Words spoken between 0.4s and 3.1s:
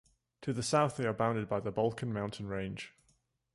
To the south they are bounded by the Balkan mountain range.